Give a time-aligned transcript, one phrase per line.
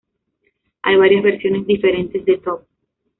[0.81, 2.63] Hay varias versiones diferentes de Top.